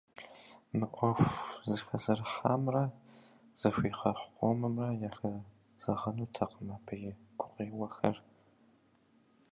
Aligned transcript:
Мы 0.77 0.85
Ӏуэху 0.93 1.31
зэхэзэрыхьамрэ 1.73 2.83
зэхуигъэхъу 3.59 4.31
къомымрэ 4.35 4.87
яхэзэгъэнутэкъым 5.07 6.67
абы 6.75 6.95
и 7.09 7.11
гукъеуэхэр. 7.39 8.17